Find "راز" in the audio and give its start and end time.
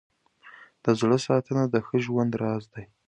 2.41-2.63